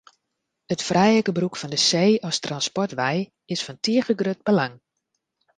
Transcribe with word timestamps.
It 0.73 0.83
frije 0.87 1.19
gebrûk 1.27 1.53
fan 1.59 1.71
de 1.73 1.79
see 1.87 2.11
as 2.29 2.37
transportwei 2.45 3.17
is 3.53 3.61
fan 3.65 3.77
tige 3.83 4.13
grut 4.19 4.41
belang. 4.47 4.75